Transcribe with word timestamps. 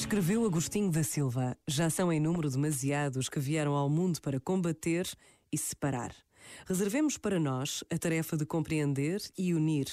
Escreveu 0.00 0.46
Agostinho 0.46 0.90
da 0.90 1.04
Silva: 1.04 1.54
Já 1.68 1.90
são 1.90 2.10
em 2.10 2.18
número 2.18 2.50
demasiados 2.50 3.28
que 3.28 3.38
vieram 3.38 3.74
ao 3.74 3.90
mundo 3.90 4.18
para 4.22 4.40
combater 4.40 5.06
e 5.52 5.58
separar. 5.58 6.16
Reservemos 6.66 7.18
para 7.18 7.38
nós 7.38 7.84
a 7.90 7.98
tarefa 7.98 8.34
de 8.34 8.46
compreender 8.46 9.20
e 9.36 9.52
unir. 9.52 9.88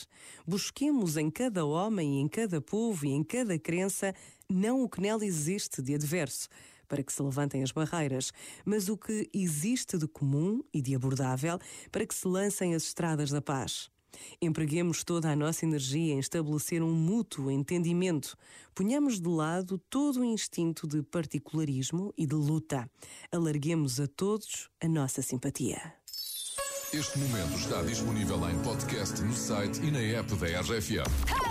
Busquemos 0.47 1.17
em 1.17 1.29
cada 1.29 1.65
homem, 1.65 2.21
em 2.21 2.27
cada 2.29 2.61
povo 2.61 3.05
e 3.05 3.09
em 3.09 3.21
cada 3.21 3.59
crença 3.59 4.15
não 4.49 4.81
o 4.81 4.87
que 4.87 5.01
nela 5.01 5.25
existe 5.25 5.81
de 5.81 5.93
adverso, 5.93 6.47
para 6.87 7.03
que 7.03 7.11
se 7.11 7.21
levantem 7.21 7.61
as 7.61 7.73
barreiras, 7.73 8.31
mas 8.63 8.87
o 8.87 8.95
que 8.97 9.29
existe 9.33 9.97
de 9.97 10.07
comum 10.07 10.63
e 10.73 10.81
de 10.81 10.95
abordável, 10.95 11.59
para 11.91 12.07
que 12.07 12.15
se 12.15 12.25
lancem 12.25 12.73
as 12.73 12.83
estradas 12.83 13.29
da 13.29 13.41
paz. 13.41 13.91
Empreguemos 14.41 15.03
toda 15.03 15.31
a 15.31 15.35
nossa 15.35 15.65
energia 15.65 16.13
em 16.13 16.19
estabelecer 16.19 16.81
um 16.83 16.93
mútuo 16.93 17.51
entendimento. 17.51 18.37
Ponhamos 18.73 19.19
de 19.19 19.27
lado 19.27 19.77
todo 19.89 20.21
o 20.21 20.23
instinto 20.25 20.87
de 20.87 21.01
particularismo 21.03 22.13
e 22.17 22.25
de 22.25 22.35
luta. 22.35 22.89
Alarguemos 23.31 23.99
a 23.99 24.07
todos 24.07 24.69
a 24.81 24.87
nossa 24.87 25.21
simpatia. 25.21 25.93
Este 26.93 27.19
momento 27.19 27.57
está 27.57 27.81
disponível 27.81 28.49
em 28.49 28.57
podcast 28.59 29.21
no 29.21 29.33
site 29.33 29.81
e 29.81 29.91
na 29.91 29.99
app 29.99 30.33
da 30.35 30.61
RFM. 30.61 31.46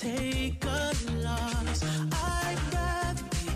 Take 0.00 0.64
a 0.64 0.92
loss. 1.24 1.82
Rather 1.82 3.24
be 3.30 3.46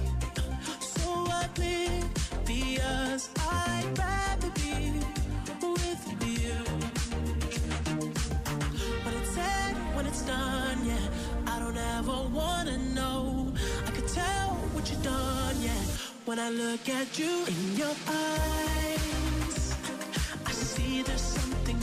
so 0.81 1.25
oblivious. 1.45 3.31
I'd 3.39 3.87
rather 3.97 4.51
be 4.62 4.93
with 5.62 6.05
you. 6.27 6.59
When 9.05 9.15
it's 9.21 9.31
said, 9.31 9.75
when 9.95 10.07
it's 10.07 10.23
done, 10.23 10.84
yeah. 10.84 10.99
I 11.47 11.61
don't 11.61 11.79
ever 11.97 12.19
wanna 12.34 12.79
know. 12.93 13.53
I 13.87 13.91
could 13.93 14.09
tell 14.09 14.51
what 14.75 14.91
you've 14.91 15.03
done, 15.05 15.56
yeah. 15.61 15.83
When 16.25 16.39
I 16.41 16.51
look 16.51 16.89
at 16.89 17.19
you 17.21 17.45
in 17.47 17.77
your 17.77 17.95
eyes, 18.09 19.77
I 20.47 20.51
see 20.51 21.03
there's 21.03 21.21
something 21.21 21.79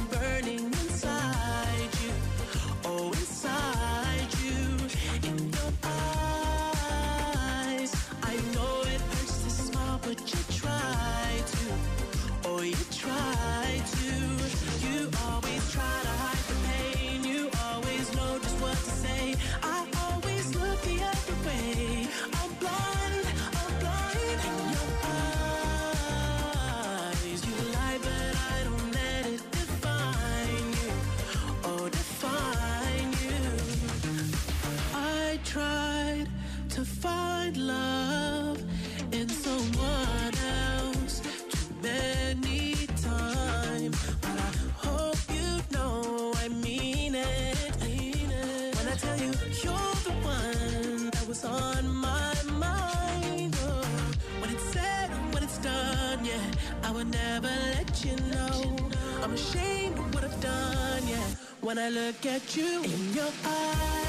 never 57.42 57.56
let 57.76 58.06
you 58.06 58.16
know. 58.32 58.76
I'm 59.24 59.34
ashamed 59.34 59.98
of 59.98 60.14
what 60.14 60.24
I've 60.24 60.42
done, 60.42 61.08
yeah. 61.08 61.28
When 61.62 61.78
I 61.78 61.90
look 61.90 62.26
at 62.26 62.56
you 62.56 62.84
in 62.84 63.14
your 63.14 63.32
eyes, 63.46 64.09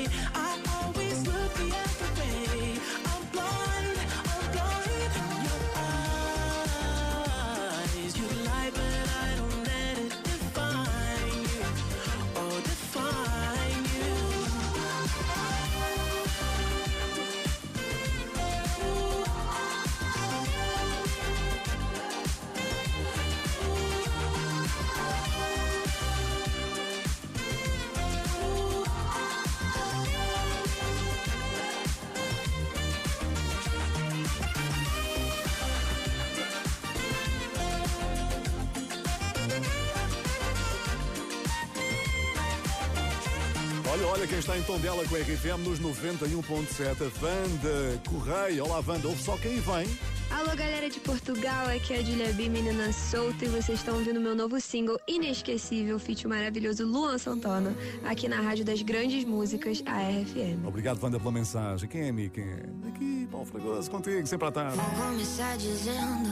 Olha, 43.91 44.07
olha 44.07 44.25
quem 44.25 44.39
está 44.39 44.57
em 44.57 44.63
tom 44.63 44.79
dela 44.79 45.03
com 45.05 45.15
a 45.17 45.19
RFM 45.19 45.65
nos 45.65 45.77
91.7. 45.81 47.11
Wanda 47.21 48.01
Correia. 48.09 48.63
Olá, 48.63 48.81
Wanda. 48.87 49.09
Ouve 49.09 49.21
só 49.21 49.35
quem 49.35 49.59
vem. 49.59 49.85
Alô, 50.31 50.55
galera 50.55 50.89
de 50.89 50.97
Portugal, 51.01 51.67
aqui 51.67 51.95
é 51.95 51.97
a 51.97 52.01
Julia 52.01 52.31
B, 52.31 52.47
menina 52.47 52.93
solta, 52.93 53.43
e 53.43 53.49
vocês 53.49 53.79
estão 53.79 53.95
ouvindo 53.95 54.21
meu 54.21 54.33
novo 54.33 54.61
single 54.61 54.97
inesquecível, 55.05 55.99
feat 55.99 56.25
maravilhoso 56.25 56.85
Luan 56.85 57.17
Santana, 57.17 57.75
aqui 58.05 58.29
na 58.29 58.39
Rádio 58.39 58.63
das 58.63 58.81
Grandes 58.81 59.25
Músicas, 59.25 59.83
a 59.85 59.97
RFM. 59.97 60.65
Obrigado, 60.65 61.03
Wanda, 61.03 61.19
pela 61.19 61.33
mensagem. 61.33 61.89
Quem 61.89 62.03
é 62.03 62.11
a? 62.11 62.29
Quem 62.29 62.45
é? 62.45 62.87
Aqui, 62.87 63.27
Paulo 63.29 63.45
Fragoso, 63.45 63.91
contigo, 63.91 64.25
sempre 64.25 64.47
à 64.47 64.51
tarde. 64.53 64.77
Vou 64.77 65.07
começar 65.07 65.57
dizendo: 65.57 66.29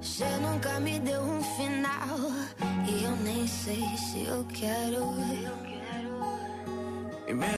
Você 0.00 0.24
nunca 0.36 0.78
me 0.78 1.00
deu 1.00 1.22
um 1.22 1.42
final. 1.42 2.18
E 2.88 3.02
eu 3.02 3.16
nem 3.16 3.48
sei 3.48 3.82
se 3.96 4.24
eu 4.26 4.44
quero. 4.44 5.73
Amen. 7.28 7.52